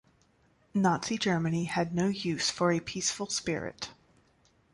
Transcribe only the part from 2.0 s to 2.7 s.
use